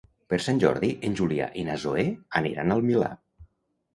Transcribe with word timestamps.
Per 0.33 0.37
Sant 0.43 0.61
Jordi 0.61 0.87
en 1.09 1.17
Julià 1.19 1.49
i 1.63 1.65
na 1.69 1.75
Zoè 1.83 2.05
aniran 2.41 2.75
al 2.77 2.81
Milà. 2.87 3.13